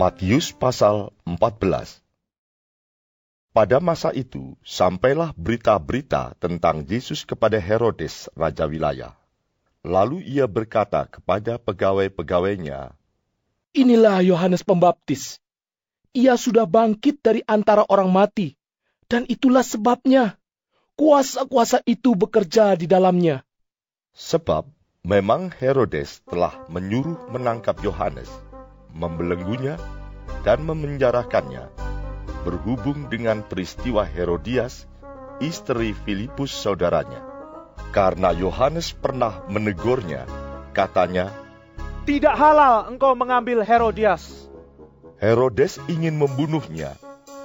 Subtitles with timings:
[0.00, 2.00] Matius pasal 14
[3.52, 9.12] Pada masa itu, sampailah berita-berita tentang Yesus kepada Herodes, Raja Wilayah.
[9.84, 12.96] Lalu ia berkata kepada pegawai-pegawainya,
[13.76, 15.36] Inilah Yohanes Pembaptis.
[16.16, 18.56] Ia sudah bangkit dari antara orang mati,
[19.04, 20.40] dan itulah sebabnya
[20.96, 23.44] kuasa-kuasa itu bekerja di dalamnya.
[24.16, 24.64] Sebab
[25.04, 28.32] memang Herodes telah menyuruh menangkap Yohanes,
[28.94, 29.76] membelenggunya,
[30.46, 31.68] dan memenjarakannya,
[32.46, 34.88] berhubung dengan peristiwa Herodias,
[35.42, 37.24] istri Filipus saudaranya.
[37.90, 40.24] Karena Yohanes pernah menegurnya,
[40.76, 41.32] katanya,
[42.06, 44.48] Tidak halal engkau mengambil Herodias.
[45.20, 46.96] Herodes ingin membunuhnya,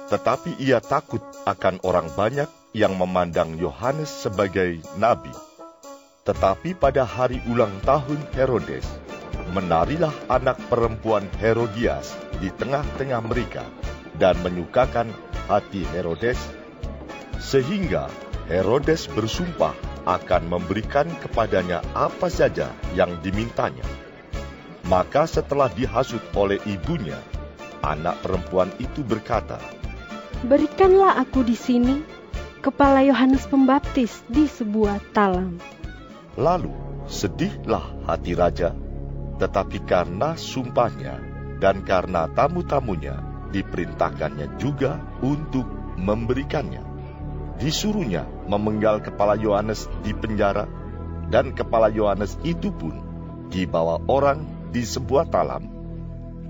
[0.08, 5.32] tetapi ia takut akan orang banyak yang memandang Yohanes sebagai nabi.
[6.24, 8.86] Tetapi pada hari ulang tahun Herodes,
[9.52, 13.64] menarilah anak perempuan Herodias di tengah-tengah mereka
[14.16, 15.12] dan menyukakan
[15.48, 16.38] hati Herodes,
[17.40, 18.08] sehingga
[18.48, 19.74] Herodes bersumpah
[20.06, 23.84] akan memberikan kepadanya apa saja yang dimintanya.
[24.86, 27.18] Maka setelah dihasut oleh ibunya,
[27.82, 29.58] anak perempuan itu berkata,
[30.46, 32.06] Berikanlah aku di sini
[32.62, 35.58] kepala Yohanes Pembaptis di sebuah talam.
[36.38, 36.70] Lalu
[37.10, 38.70] sedihlah hati raja,
[39.36, 41.20] tetapi karena sumpahnya
[41.60, 43.20] dan karena tamu-tamunya
[43.52, 45.64] diperintahkannya juga untuk
[45.96, 46.84] memberikannya.
[47.56, 50.68] Disuruhnya memenggal kepala Yohanes di penjara,
[51.32, 53.00] dan kepala Yohanes itu pun
[53.48, 54.44] dibawa orang
[54.76, 55.64] di sebuah talam,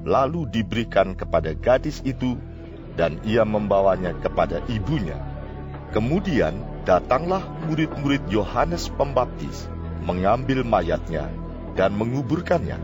[0.03, 2.34] lalu diberikan kepada gadis itu,
[2.99, 5.22] dan ia membawanya kepada ibunya.
[5.94, 9.71] Kemudian datanglah murid-murid Yohanes Pembaptis,
[10.03, 11.31] mengambil mayatnya
[11.76, 12.81] dan menguburkannya.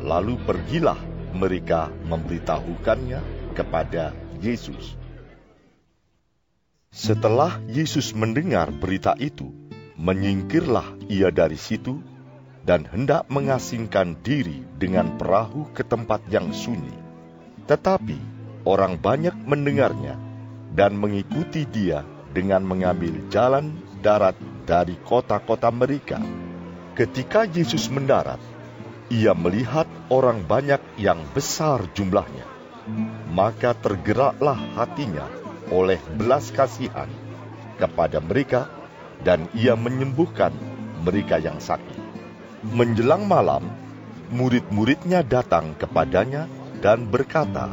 [0.00, 0.98] Lalu pergilah
[1.34, 3.20] mereka memberitahukannya
[3.52, 4.96] kepada Yesus.
[6.92, 9.50] Setelah Yesus mendengar berita itu,
[9.96, 12.00] menyingkirlah ia dari situ
[12.62, 16.94] dan hendak mengasingkan diri dengan perahu ke tempat yang sunyi.
[17.66, 18.18] Tetapi
[18.68, 20.14] orang banyak mendengarnya
[20.74, 26.22] dan mengikuti dia dengan mengambil jalan darat dari kota-kota mereka.
[26.92, 28.36] Ketika Yesus mendarat,
[29.08, 32.44] ia melihat orang banyak yang besar jumlahnya.
[33.32, 35.24] Maka tergeraklah hatinya
[35.72, 37.08] oleh belas kasihan
[37.80, 38.68] kepada mereka
[39.24, 40.52] dan ia menyembuhkan
[41.00, 41.96] mereka yang sakit.
[42.76, 43.72] Menjelang malam,
[44.28, 46.44] murid-muridnya datang kepadanya
[46.84, 47.72] dan berkata,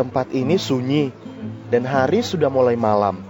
[0.00, 1.12] Tempat ini sunyi
[1.68, 3.20] dan hari sudah mulai malam.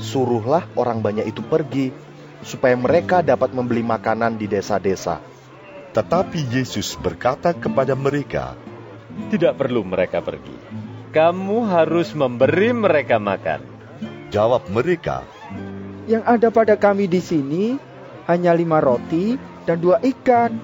[0.00, 2.07] Suruhlah orang banyak itu pergi
[2.42, 5.18] supaya mereka dapat membeli makanan di desa-desa.
[5.94, 8.54] Tetapi Yesus berkata kepada mereka,
[9.32, 10.54] Tidak perlu mereka pergi.
[11.10, 13.64] Kamu harus memberi mereka makan.
[14.28, 15.24] Jawab mereka,
[16.06, 17.64] Yang ada pada kami di sini
[18.28, 20.54] hanya lima roti dan dua ikan.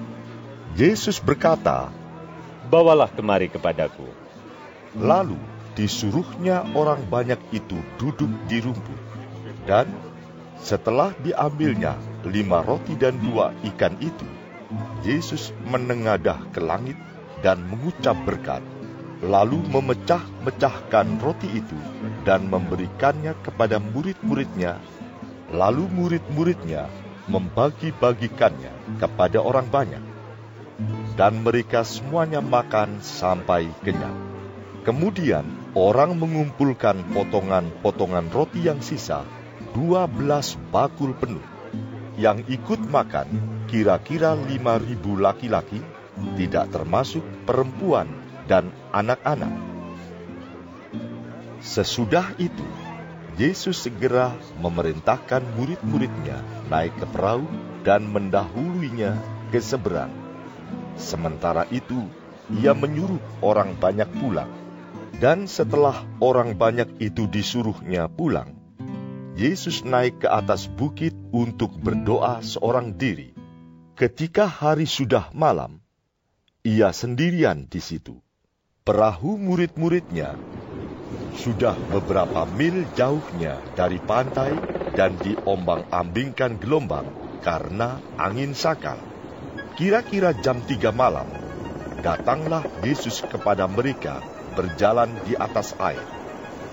[0.77, 1.89] Yesus berkata,
[2.69, 4.07] Bawalah kemari kepadaku.
[4.95, 5.37] Lalu
[5.75, 9.01] disuruhnya orang banyak itu duduk di rumput.
[9.65, 9.89] Dan
[10.59, 14.27] setelah diambilnya lima roti dan dua ikan itu,
[15.05, 16.97] Yesus menengadah ke langit
[17.45, 18.63] dan mengucap berkat,
[19.21, 21.77] lalu memecah-mecahkan roti itu
[22.25, 24.81] dan memberikannya kepada murid-muridnya.
[25.53, 26.89] Lalu murid-muridnya
[27.29, 30.03] membagi-bagikannya kepada orang banyak.
[31.15, 34.17] Dan mereka semuanya makan sampai kenyang.
[34.83, 39.23] Kemudian orang mengumpulkan potongan-potongan roti yang sisa,
[39.75, 41.43] dua belas bakul penuh.
[42.15, 43.27] Yang ikut makan
[43.67, 45.83] kira-kira lima ribu laki-laki,
[46.39, 48.07] tidak termasuk perempuan
[48.47, 49.51] dan anak-anak.
[51.59, 52.63] Sesudah itu,
[53.35, 54.31] Yesus segera
[54.63, 56.39] memerintahkan murid-muridnya
[56.71, 57.43] naik ke perahu
[57.83, 59.19] dan mendahuluinya
[59.51, 60.15] ke seberang.
[60.95, 62.07] Sementara itu,
[62.47, 64.47] ia menyuruh orang banyak pulang.
[65.19, 68.54] Dan setelah orang banyak itu disuruhnya pulang,
[69.35, 73.35] Yesus naik ke atas bukit untuk berdoa seorang diri.
[73.99, 75.83] Ketika hari sudah malam,
[76.63, 78.15] ia sendirian di situ.
[78.87, 80.39] Perahu murid-muridnya
[81.35, 84.55] sudah beberapa mil jauhnya dari pantai
[84.95, 87.03] dan diombang-ambingkan gelombang
[87.43, 88.95] karena angin sakal.
[89.75, 91.27] Kira-kira jam tiga malam,
[91.99, 94.23] datanglah Yesus kepada mereka
[94.55, 96.24] berjalan di atas air.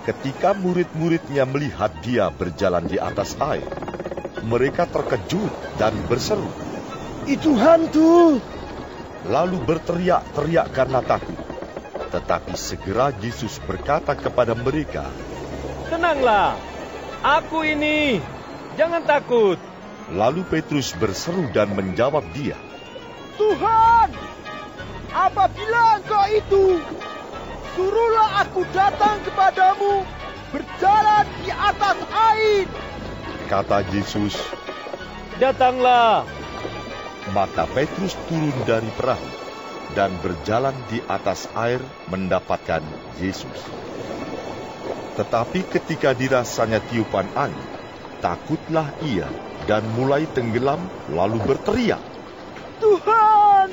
[0.03, 3.63] Ketika murid-muridnya melihat dia berjalan di atas air,
[4.43, 6.51] mereka terkejut dan berseru,
[7.23, 8.43] Itu hantu!
[9.23, 11.39] Lalu berteriak-teriak karena takut.
[12.11, 15.07] Tetapi segera Yesus berkata kepada mereka,
[15.87, 16.59] Tenanglah,
[17.23, 18.19] aku ini,
[18.75, 19.55] jangan takut.
[20.11, 22.59] Lalu Petrus berseru dan menjawab dia,
[23.39, 24.11] Tuhan,
[25.15, 26.65] apabila engkau itu,
[27.73, 30.05] suruhlah aku datang kepadamu
[30.53, 32.65] berjalan di atas air.
[33.49, 34.37] Kata Yesus,
[35.41, 36.25] Datanglah.
[37.33, 39.29] maka Petrus turun dari perahu
[39.97, 42.81] dan berjalan di atas air mendapatkan
[43.17, 43.57] Yesus.
[45.13, 47.61] Tetapi ketika dirasanya tiupan angin,
[48.21, 49.29] takutlah ia
[49.69, 50.81] dan mulai tenggelam
[51.13, 52.01] lalu berteriak.
[52.81, 53.69] Tuhan,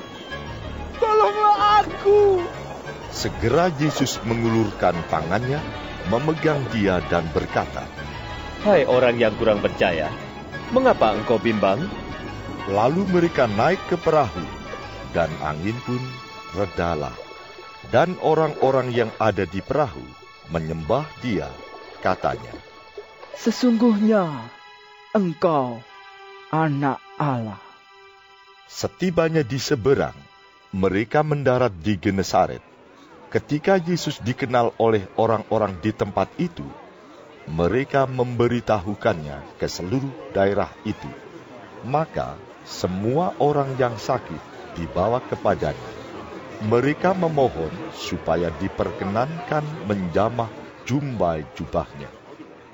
[1.01, 2.45] tolonglah aku.
[3.11, 5.59] Segera Yesus mengulurkan tangannya,
[6.07, 7.83] memegang dia dan berkata,
[8.63, 10.07] Hai orang yang kurang percaya,
[10.71, 11.83] mengapa engkau bimbang?
[12.71, 14.47] Lalu mereka naik ke perahu,
[15.11, 15.99] dan angin pun
[16.55, 17.15] redalah.
[17.91, 20.05] Dan orang-orang yang ada di perahu
[20.55, 21.51] menyembah dia,
[22.05, 22.55] katanya,
[23.35, 24.29] Sesungguhnya
[25.17, 25.83] engkau
[26.55, 27.59] anak Allah.
[28.71, 30.15] Setibanya di seberang,
[30.71, 32.70] mereka mendarat di Genesaret.
[33.31, 36.67] Ketika Yesus dikenal oleh orang-orang di tempat itu,
[37.47, 41.07] mereka memberitahukannya ke seluruh daerah itu.
[41.87, 42.35] Maka
[42.67, 44.43] semua orang yang sakit
[44.75, 45.91] dibawa kepadanya.
[46.67, 50.51] Mereka memohon supaya diperkenankan menjamah
[50.83, 52.11] jumbai jubahnya.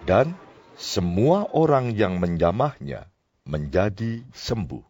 [0.09, 0.33] Dan
[0.81, 3.05] semua orang yang menjamahnya
[3.45, 4.85] menjadi sembuh.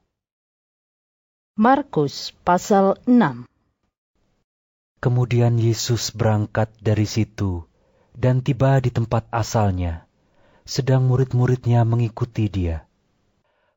[1.58, 3.55] Markus pasal 6
[4.96, 7.68] Kemudian Yesus berangkat dari situ
[8.16, 10.08] dan tiba di tempat asalnya,
[10.64, 12.88] sedang murid-muridnya mengikuti dia.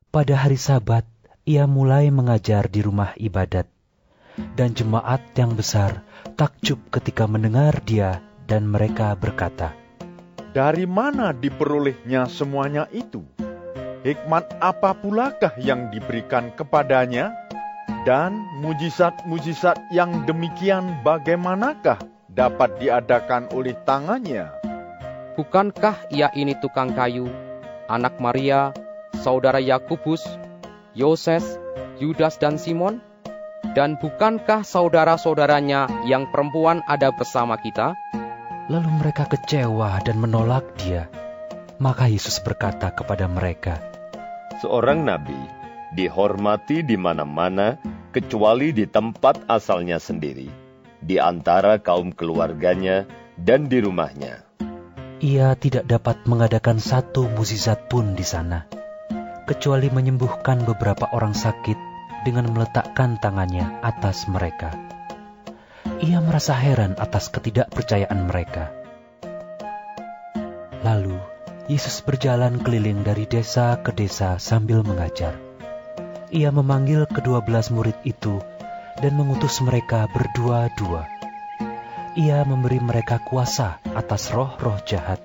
[0.08, 1.04] Pada hari Sabat,
[1.44, 3.68] ia mulai mengajar di rumah ibadat,
[4.56, 6.02] dan jemaat yang besar
[6.40, 9.76] takjub ketika mendengar dia, dan mereka berkata,
[10.50, 13.22] Dari mana diperolehnya semuanya itu?
[14.00, 17.49] Hikmat apa pulakah yang diberikan kepadanya?
[18.08, 22.00] Dan mujizat-mujizat yang demikian bagaimanakah
[22.30, 24.48] dapat diadakan oleh tangannya?
[25.36, 27.28] Bukankah ia ini tukang kayu,
[27.90, 28.72] anak Maria,
[29.20, 30.24] saudara Yakubus,
[30.96, 31.60] Yoses,
[32.00, 33.04] Yudas dan Simon?
[33.76, 37.94] Dan bukankah saudara-saudaranya yang perempuan ada bersama kita?
[38.72, 41.06] Lalu mereka kecewa dan menolak dia.
[41.80, 43.78] Maka Yesus berkata kepada mereka,
[44.60, 45.59] Seorang nabi
[45.94, 47.78] dihormati di mana-mana
[48.10, 50.50] kecuali di tempat asalnya sendiri,
[50.98, 53.06] di antara kaum keluarganya
[53.38, 54.46] dan di rumahnya.
[55.20, 58.64] Ia tidak dapat mengadakan satu mukjizat pun di sana,
[59.44, 61.76] kecuali menyembuhkan beberapa orang sakit
[62.24, 64.72] dengan meletakkan tangannya atas mereka.
[66.00, 68.72] Ia merasa heran atas ketidakpercayaan mereka.
[70.80, 71.20] Lalu,
[71.68, 75.49] Yesus berjalan keliling dari desa ke desa sambil mengajar.
[76.30, 78.38] Ia memanggil kedua belas murid itu
[79.02, 81.10] dan mengutus mereka berdua-dua.
[82.14, 85.18] Ia memberi mereka kuasa atas roh-roh jahat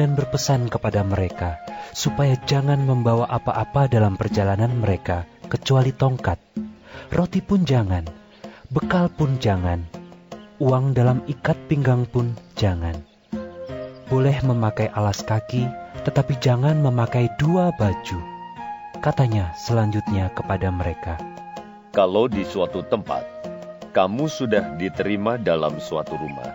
[0.00, 1.60] dan berpesan kepada mereka
[1.92, 6.40] supaya jangan membawa apa-apa dalam perjalanan mereka kecuali tongkat.
[7.12, 8.08] Roti pun jangan,
[8.72, 9.84] bekal pun jangan,
[10.56, 12.96] uang dalam ikat pinggang pun jangan.
[14.08, 15.68] Boleh memakai alas kaki,
[16.08, 18.39] tetapi jangan memakai dua baju.
[19.00, 21.16] Katanya selanjutnya kepada mereka,
[21.88, 23.24] Kalau di suatu tempat
[23.96, 26.52] kamu sudah diterima dalam suatu rumah,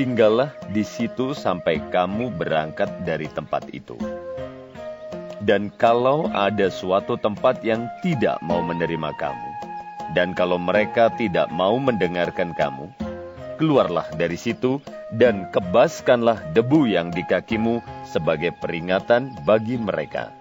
[0.00, 4.00] tinggallah di situ sampai kamu berangkat dari tempat itu.
[5.44, 9.50] Dan kalau ada suatu tempat yang tidak mau menerima kamu,
[10.16, 12.88] dan kalau mereka tidak mau mendengarkan kamu,
[13.60, 14.80] keluarlah dari situ
[15.20, 20.37] dan kebaskanlah debu yang di kakimu sebagai peringatan bagi mereka.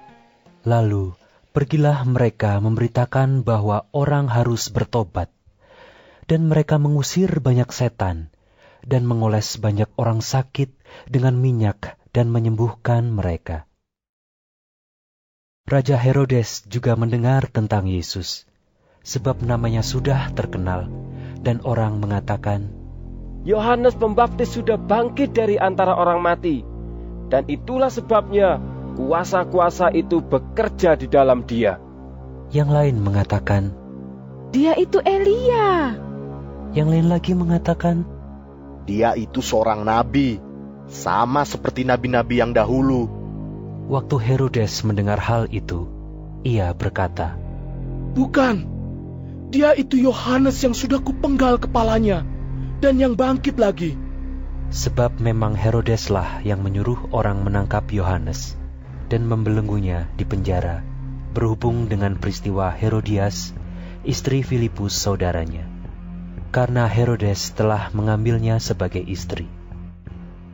[0.68, 1.16] Lalu
[1.56, 5.32] pergilah mereka memberitakan bahwa orang harus bertobat,
[6.28, 8.28] dan mereka mengusir banyak setan
[8.84, 10.76] dan mengoles banyak orang sakit
[11.08, 13.64] dengan minyak dan menyembuhkan mereka.
[15.68, 18.44] Raja Herodes juga mendengar tentang Yesus,
[19.08, 20.92] sebab namanya sudah terkenal,
[21.44, 22.72] dan orang mengatakan,
[23.48, 26.64] Yohanes Pembaptis sudah bangkit dari antara orang mati,
[27.32, 28.60] dan itulah sebabnya
[28.98, 31.78] kuasa-kuasa itu bekerja di dalam dia.
[32.50, 33.64] Yang lain mengatakan,
[34.50, 35.94] Dia itu Elia.
[36.74, 38.02] Yang lain lagi mengatakan,
[38.90, 40.42] Dia itu seorang nabi,
[40.90, 43.06] sama seperti nabi-nabi yang dahulu.
[43.88, 45.86] Waktu Herodes mendengar hal itu,
[46.42, 47.38] ia berkata,
[48.18, 48.66] Bukan,
[49.54, 52.26] dia itu Yohanes yang sudah kupenggal kepalanya
[52.82, 53.94] dan yang bangkit lagi.
[54.68, 58.60] Sebab memang Herodeslah yang menyuruh orang menangkap Yohanes
[59.08, 60.84] dan membelenggunya di penjara
[61.38, 63.54] berhubung dengan peristiwa Herodias,
[64.02, 65.70] istri Filipus saudaranya.
[66.50, 69.46] Karena Herodes telah mengambilnya sebagai istri.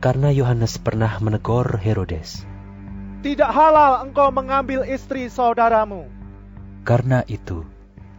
[0.04, 2.44] Karena Yohanes pernah menegur Herodes.
[3.24, 6.04] Tidak halal engkau mengambil istri saudaramu.
[6.84, 7.64] Karena itu,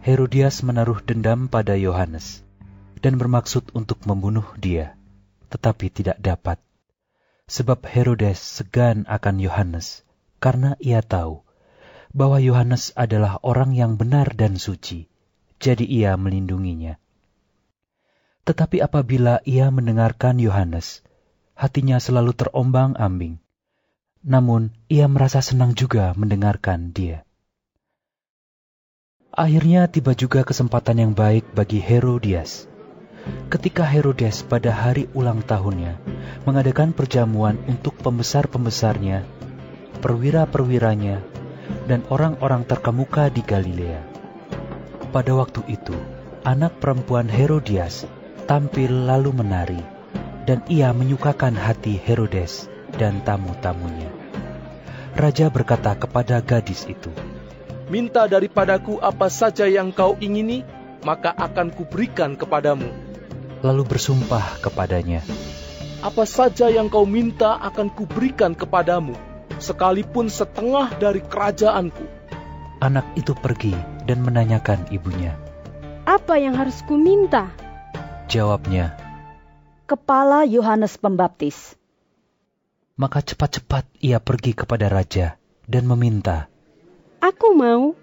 [0.02, 2.42] Herodias menaruh dendam pada Yohanes
[2.98, 4.98] dan bermaksud untuk membunuh dia,
[5.54, 6.58] tetapi tidak dapat.
[7.46, 10.05] Sebab Herodes segan akan Yohanes,
[10.46, 11.42] karena ia tahu
[12.14, 15.10] bahwa Yohanes adalah orang yang benar dan suci,
[15.58, 17.02] jadi ia melindunginya.
[18.46, 21.02] Tetapi apabila ia mendengarkan Yohanes,
[21.58, 23.42] hatinya selalu terombang-ambing.
[24.22, 27.26] Namun ia merasa senang juga mendengarkan dia.
[29.34, 32.70] Akhirnya tiba juga kesempatan yang baik bagi Herodias
[33.50, 35.98] ketika Herodes pada hari ulang tahunnya
[36.46, 39.26] mengadakan perjamuan untuk pembesar-pembesarnya,
[39.98, 41.24] perwira-perwiranya,
[41.90, 44.04] dan orang-orang terkemuka di Galilea.
[45.10, 45.96] Pada waktu itu,
[46.46, 48.06] anak perempuan Herodias
[48.46, 49.82] tampil lalu menari,
[50.46, 54.12] dan ia menyukakan hati Herodes dan tamu-tamunya.
[55.16, 57.10] Raja berkata kepada gadis itu,
[57.90, 60.66] Minta daripadaku apa saja yang kau ingini,
[61.02, 63.06] maka akan kuberikan kepadamu
[63.64, 65.24] lalu bersumpah kepadanya,
[66.04, 69.16] Apa saja yang kau minta akan kuberikan kepadamu,
[69.58, 72.04] sekalipun setengah dari kerajaanku.
[72.82, 73.72] Anak itu pergi
[74.04, 75.34] dan menanyakan ibunya,
[76.04, 77.50] Apa yang harus kuminta?
[78.28, 78.94] Jawabnya,
[79.88, 81.74] Kepala Yohanes Pembaptis.
[82.96, 86.48] Maka cepat-cepat ia pergi kepada raja dan meminta,
[87.20, 87.96] Aku mau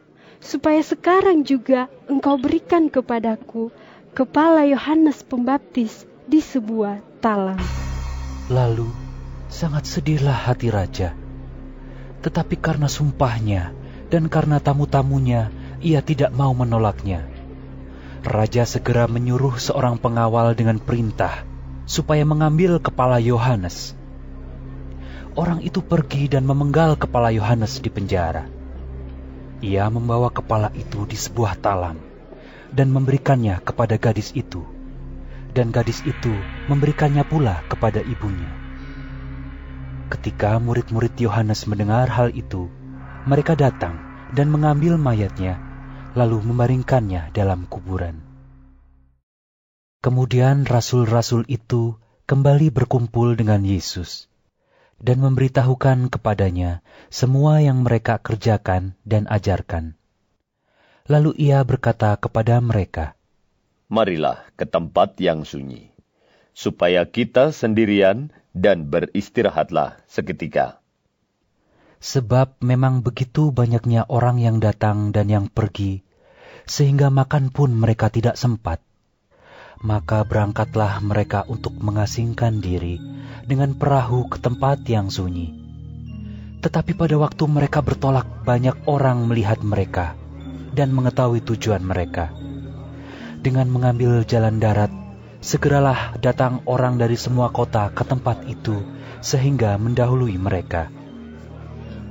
[0.43, 3.71] supaya sekarang juga engkau berikan kepadaku
[4.11, 7.57] kepala Yohanes Pembaptis di sebuah talam.
[8.51, 8.91] Lalu
[9.47, 11.15] sangat sedihlah hati raja.
[12.23, 13.75] Tetapi karena sumpahnya
[14.07, 15.51] dan karena tamu-tamunya,
[15.83, 17.27] ia tidak mau menolaknya.
[18.23, 21.43] Raja segera menyuruh seorang pengawal dengan perintah
[21.83, 23.99] supaya mengambil kepala Yohanes.
[25.35, 28.47] Orang itu pergi dan memenggal kepala Yohanes di penjara.
[29.59, 31.99] Ia membawa kepala itu di sebuah talam
[32.71, 34.63] dan memberikannya kepada gadis itu,
[35.51, 36.31] dan gadis itu
[36.71, 38.62] memberikannya pula kepada ibunya.
[40.11, 42.67] Ketika murid-murid Yohanes mendengar hal itu,
[43.23, 43.95] mereka datang
[44.35, 45.61] dan mengambil mayatnya,
[46.17, 48.19] lalu membaringkannya dalam kuburan.
[50.03, 51.95] Kemudian rasul-rasul itu
[52.27, 54.27] kembali berkumpul dengan Yesus
[54.99, 59.95] dan memberitahukan kepadanya semua yang mereka kerjakan dan ajarkan.
[61.07, 63.15] Lalu ia berkata kepada mereka,
[63.91, 65.91] Marilah ke tempat yang sunyi,
[66.55, 70.79] supaya kita sendirian dan beristirahatlah seketika.
[72.03, 76.05] Sebab memang begitu banyaknya orang yang datang dan yang pergi,
[76.69, 78.79] sehingga makan pun mereka tidak sempat.
[79.83, 83.01] Maka berangkatlah mereka untuk mengasingkan diri
[83.43, 85.51] dengan perahu ke tempat yang sunyi.
[86.63, 90.15] Tetapi pada waktu mereka bertolak, banyak orang melihat mereka
[90.71, 92.31] dan mengetahui tujuan mereka.
[93.43, 95.02] Dengan mengambil jalan darat,
[95.43, 98.79] segeralah datang orang dari semua kota ke tempat itu,
[99.19, 100.87] sehingga mendahului mereka.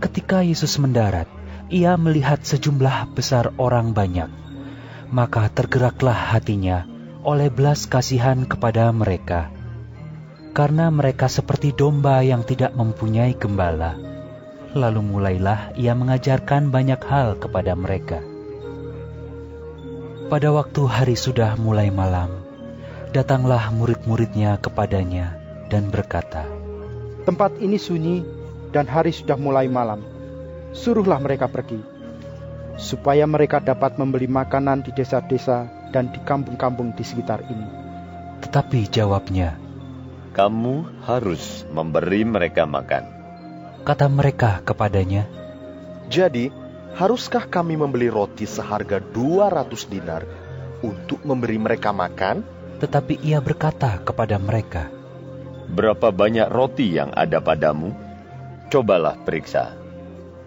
[0.04, 1.24] Ketika Yesus mendarat,
[1.72, 4.28] ia melihat sejumlah besar orang banyak,
[5.08, 6.84] maka tergeraklah hatinya
[7.24, 9.48] oleh belas kasihan kepada mereka,
[10.52, 13.96] karena mereka seperti domba yang tidak mempunyai gembala.
[14.76, 18.20] Lalu mulailah ia mengajarkan banyak hal kepada mereka.
[20.28, 22.51] Pada waktu hari sudah mulai malam,
[23.12, 25.36] datanglah murid-muridnya kepadanya
[25.68, 26.48] dan berkata,
[27.28, 28.24] Tempat ini sunyi
[28.72, 30.00] dan hari sudah mulai malam.
[30.72, 31.76] Suruhlah mereka pergi,
[32.80, 37.68] supaya mereka dapat membeli makanan di desa-desa dan di kampung-kampung di sekitar ini.
[38.40, 39.60] Tetapi jawabnya,
[40.32, 43.04] Kamu harus memberi mereka makan.
[43.84, 45.28] Kata mereka kepadanya,
[46.08, 46.48] Jadi,
[46.96, 50.24] haruskah kami membeli roti seharga 200 dinar
[50.80, 52.61] untuk memberi mereka makan?
[52.82, 54.90] Tetapi ia berkata kepada mereka,
[55.70, 57.94] Berapa banyak roti yang ada padamu?
[58.74, 59.78] Cobalah periksa.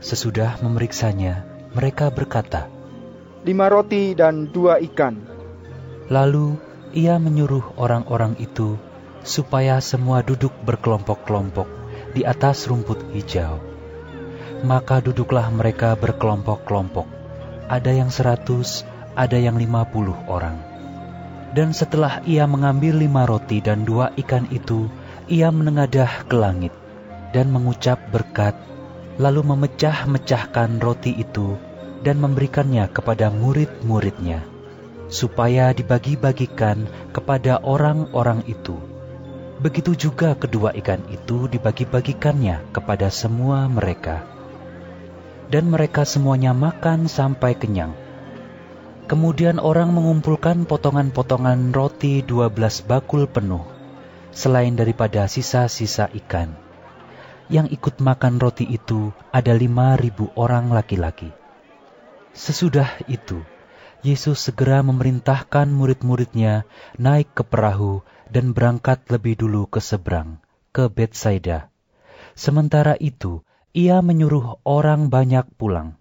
[0.04, 2.68] Sesudah memeriksanya, mereka berkata,
[3.48, 5.22] Lima roti dan dua ikan.
[6.12, 6.60] Lalu
[6.98, 8.75] ia menyuruh orang-orang itu
[9.22, 11.70] supaya semua duduk berkelompok-kelompok
[12.18, 13.62] di atas rumput hijau.
[14.65, 17.06] Maka duduklah mereka berkelompok-kelompok.
[17.70, 18.82] Ada yang seratus,
[19.13, 20.64] ada yang lima puluh orang.
[21.55, 24.91] Dan setelah ia mengambil lima roti dan dua ikan itu,
[25.31, 26.75] ia menengadah ke langit
[27.31, 28.59] dan mengucap berkat,
[29.15, 31.55] lalu memecah-mecahkan roti itu
[32.03, 34.43] dan memberikannya kepada murid-muridnya,
[35.07, 38.75] supaya dibagi-bagikan kepada orang-orang itu.
[39.55, 44.27] Begitu juga kedua ikan itu dibagi-bagikannya kepada semua mereka.
[45.47, 48.04] Dan mereka semuanya makan sampai kenyang.
[49.05, 53.62] Kemudian orang mengumpulkan potongan-potongan roti dua belas bakul penuh,
[54.33, 56.57] selain daripada sisa-sisa ikan.
[57.45, 61.29] Yang ikut makan roti itu ada lima ribu orang laki-laki.
[62.33, 63.45] Sesudah itu,
[64.01, 66.65] Yesus segera memerintahkan murid-muridnya
[66.97, 68.01] naik ke perahu
[68.33, 70.41] dan berangkat lebih dulu ke seberang,
[70.74, 71.69] ke Betsaida.
[72.33, 75.93] Sementara itu, ia menyuruh orang banyak pulang.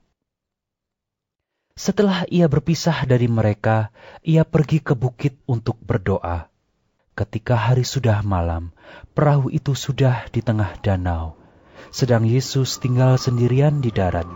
[1.74, 3.90] Setelah ia berpisah dari mereka,
[4.22, 6.46] ia pergi ke bukit untuk berdoa.
[7.18, 8.70] Ketika hari sudah malam,
[9.10, 11.34] perahu itu sudah di tengah danau,
[11.90, 14.26] sedang Yesus tinggal sendirian di darat.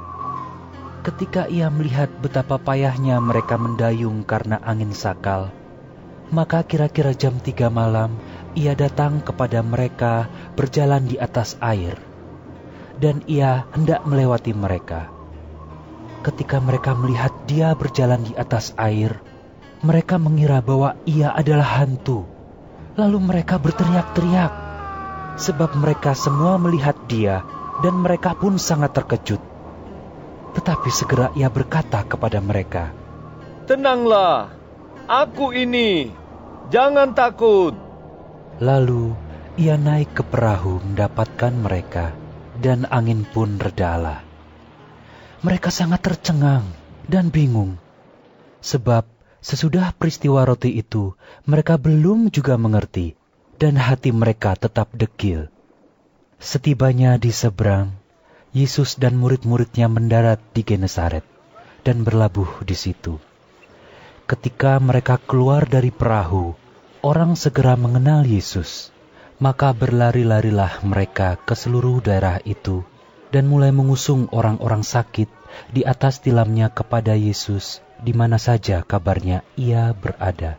[1.07, 5.54] Ketika ia melihat betapa payahnya mereka mendayung karena angin sakal,
[6.35, 8.18] maka kira-kira jam tiga malam
[8.59, 10.26] ia datang kepada mereka
[10.59, 12.02] berjalan di atas air,
[12.99, 15.17] dan ia hendak melewati mereka.
[16.18, 19.22] Ketika mereka melihat dia berjalan di atas air,
[19.87, 22.26] mereka mengira bahwa ia adalah hantu.
[22.98, 24.52] Lalu mereka berteriak-teriak,
[25.38, 27.46] sebab mereka semua melihat dia,
[27.78, 29.38] dan mereka pun sangat terkejut.
[30.59, 32.90] Tetapi segera ia berkata kepada mereka,
[33.70, 34.50] Tenanglah,
[35.07, 36.11] aku ini,
[36.74, 37.78] jangan takut.
[38.59, 39.14] Lalu
[39.54, 42.11] ia naik ke perahu mendapatkan mereka,
[42.59, 44.28] dan angin pun redalah.
[45.38, 46.66] Mereka sangat tercengang
[47.07, 47.79] dan bingung,
[48.59, 49.07] sebab
[49.38, 51.14] sesudah peristiwa roti itu
[51.46, 53.14] mereka belum juga mengerti,
[53.55, 55.46] dan hati mereka tetap dekil.
[56.42, 57.94] Setibanya di seberang,
[58.51, 61.22] Yesus dan murid-muridnya mendarat di Genesaret
[61.87, 63.22] dan berlabuh di situ.
[64.27, 66.59] Ketika mereka keluar dari perahu,
[67.01, 68.90] orang segera mengenal Yesus.
[69.38, 72.83] Maka berlari-larilah mereka ke seluruh daerah itu
[73.35, 75.29] dan mulai mengusung orang-orang sakit
[75.73, 80.57] di atas tilamnya kepada Yesus di mana saja kabarnya ia berada.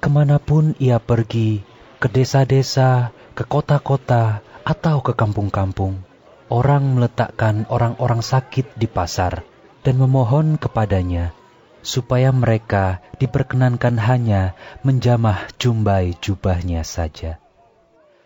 [0.00, 1.60] Ke mana pun ia pergi,
[2.00, 6.00] ke desa-desa, ke kota-kota, atau ke kampung-kampung,
[6.48, 9.44] orang meletakkan orang-orang sakit di pasar
[9.80, 11.32] dan memohon kepadanya
[11.80, 14.52] supaya mereka diperkenankan hanya
[14.84, 17.39] menjamah jumbai jubahnya saja.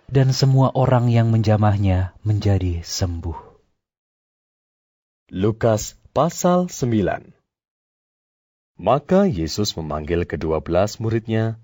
[0.05, 3.57] Dan semua orang yang menjamahnya menjadi sembuh.
[5.33, 7.33] Lukas pasal 9
[8.77, 11.57] Maka Yesus memanggil kedua belas muridnya,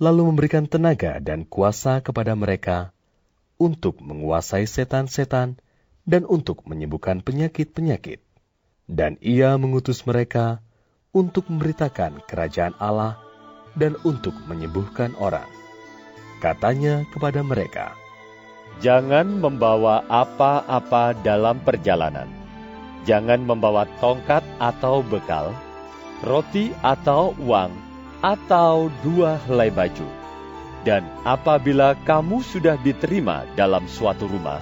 [0.00, 2.96] lalu memberikan tenaga dan kuasa kepada mereka
[3.60, 5.60] untuk menguasai setan-setan
[6.08, 8.24] dan untuk menyembuhkan penyakit-penyakit.
[8.88, 10.64] Dan ia mengutus mereka
[11.12, 13.20] untuk memberitakan kerajaan Allah
[13.78, 15.61] dan untuk menyembuhkan orang.
[16.42, 17.94] Katanya kepada mereka,
[18.82, 22.26] Jangan membawa apa-apa dalam perjalanan.
[23.06, 25.54] Jangan membawa tongkat atau bekal,
[26.26, 27.70] roti atau uang,
[28.26, 30.06] atau dua helai baju.
[30.82, 34.58] Dan apabila kamu sudah diterima dalam suatu rumah,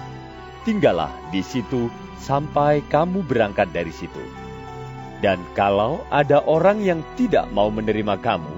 [0.68, 1.88] tinggallah di situ
[2.20, 4.20] sampai kamu berangkat dari situ.
[5.24, 8.52] Dan kalau ada orang yang tidak mau menerima kamu,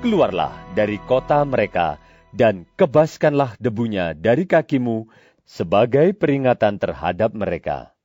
[0.00, 2.00] keluarlah dari kota mereka
[2.38, 5.10] dan kebaskanlah debunya dari kakimu
[5.42, 7.98] sebagai peringatan terhadap mereka.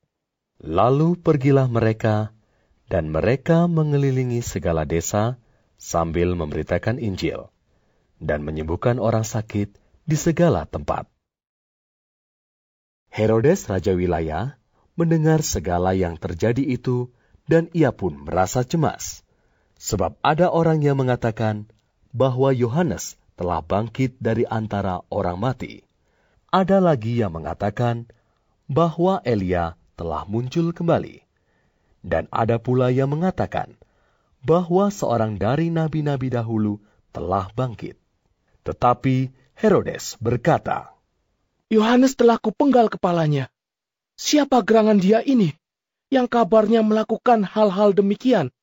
[0.58, 2.34] Lalu pergilah mereka,
[2.90, 5.38] dan mereka mengelilingi segala desa
[5.78, 7.54] sambil memberitakan Injil
[8.18, 9.76] dan menyembuhkan orang sakit
[10.10, 11.06] di segala tempat.
[13.14, 14.58] Herodes Raja Wilayah
[14.98, 17.14] mendengar segala yang terjadi itu,
[17.46, 19.22] dan ia pun merasa cemas,
[19.78, 21.70] sebab ada orang yang mengatakan
[22.16, 25.82] bahwa Yohanes telah bangkit dari antara orang mati.
[26.54, 28.06] Ada lagi yang mengatakan
[28.70, 31.26] bahwa Elia telah muncul kembali.
[32.04, 33.80] Dan ada pula yang mengatakan
[34.44, 36.84] bahwa seorang dari nabi-nabi dahulu
[37.16, 37.96] telah bangkit.
[38.68, 40.94] Tetapi Herodes berkata,
[41.72, 43.50] Yohanes telah kupenggal kepalanya.
[44.14, 45.58] Siapa gerangan dia ini
[46.14, 48.54] yang kabarnya melakukan hal-hal demikian?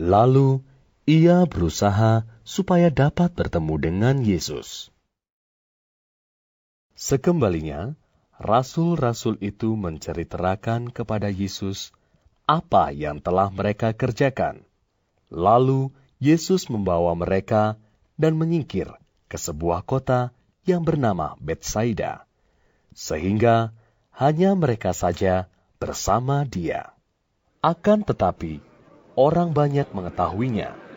[0.00, 0.64] Lalu
[1.04, 4.88] ia berusaha supaya dapat bertemu dengan Yesus.
[6.96, 7.92] Sekembalinya,
[8.40, 11.92] rasul-rasul itu menceritakan kepada Yesus
[12.48, 14.64] apa yang telah mereka kerjakan.
[15.28, 17.76] Lalu Yesus membawa mereka
[18.16, 18.88] dan menyingkir
[19.28, 20.32] ke sebuah kota
[20.64, 22.24] yang bernama Betsaida,
[22.96, 23.76] sehingga
[24.16, 26.96] hanya mereka saja bersama dia.
[27.60, 28.64] Akan tetapi,
[29.20, 30.87] orang banyak mengetahuinya,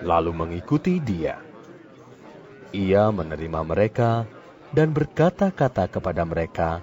[0.00, 1.40] lalu mengikuti dia.
[2.70, 4.24] Ia menerima mereka
[4.70, 6.80] dan berkata-kata kepada mereka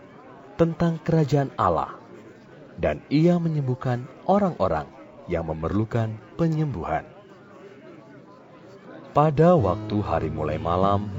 [0.59, 1.95] tentang kerajaan Allah,
[2.75, 4.89] dan ia menyembuhkan orang-orang
[5.31, 7.07] yang memerlukan penyembuhan.
[9.15, 11.09] Pada waktu hari mulai malam,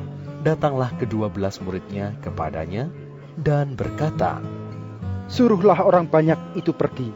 [0.44, 2.92] datanglah kedua belas muridnya kepadanya
[3.38, 4.38] dan berkata,
[5.28, 7.12] Suruhlah orang banyak itu pergi,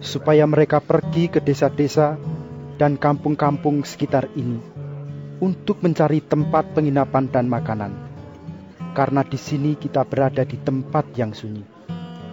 [0.00, 2.16] supaya mereka pergi ke desa-desa
[2.80, 4.56] dan kampung-kampung sekitar ini
[5.44, 7.92] untuk mencari tempat penginapan dan makanan.
[8.96, 11.60] Karena di sini kita berada di tempat yang sunyi.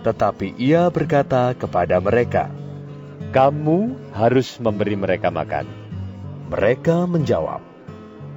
[0.08, 2.48] Tetapi ia berkata kepada mereka,
[3.36, 5.68] "Kamu harus memberi mereka makan."
[6.48, 7.60] Mereka menjawab,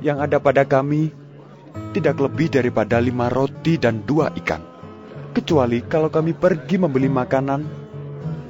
[0.02, 1.14] "Yang ada pada kami
[1.94, 4.66] tidak lebih daripada lima roti dan dua ikan,
[5.30, 7.62] kecuali kalau kami pergi membeli makanan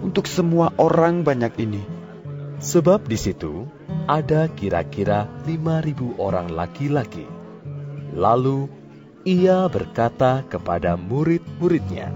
[0.01, 1.83] untuk semua orang banyak ini."
[2.61, 3.65] Sebab di situ
[4.05, 7.25] ada kira-kira lima ribu orang laki-laki.
[8.13, 8.69] Lalu
[9.25, 12.13] ia berkata kepada murid-muridnya,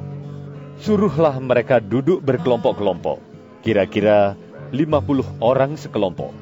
[0.84, 3.24] Suruhlah mereka duduk berkelompok-kelompok,
[3.64, 4.36] kira-kira
[4.68, 6.36] lima puluh orang sekelompok.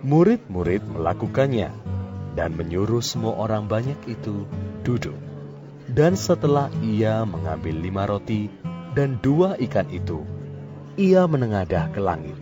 [0.00, 1.68] Murid-murid melakukannya
[2.32, 4.48] dan menyuruh semua orang banyak itu
[4.80, 5.18] duduk.
[5.92, 8.48] Dan setelah ia mengambil lima roti
[8.96, 10.24] dan dua ikan itu,
[10.96, 12.38] ia menengadah ke langit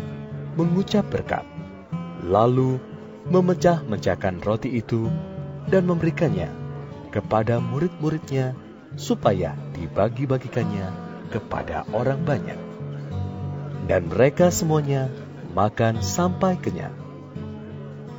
[0.59, 1.47] mengucap berkat,
[2.27, 2.83] lalu
[3.31, 5.07] memecah-mecahkan roti itu
[5.71, 6.51] dan memberikannya
[7.15, 8.59] kepada murid-muridnya
[8.99, 10.91] supaya dibagi-bagikannya
[11.31, 12.59] kepada orang banyak.
[13.87, 15.09] Dan mereka semuanya
[15.55, 16.93] makan sampai kenyang.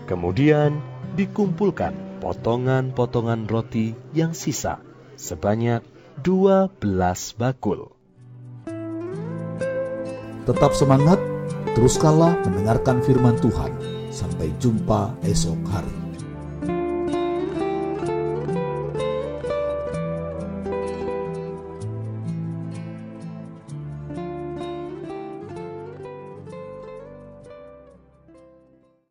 [0.07, 0.81] Kemudian
[1.13, 4.81] dikumpulkan potongan-potongan roti yang sisa
[5.19, 5.85] sebanyak
[6.23, 7.93] dua belas bakul.
[10.49, 11.21] Tetap semangat,
[11.75, 13.71] teruskanlah mendengarkan firman Tuhan.
[14.09, 15.98] Sampai jumpa esok hari.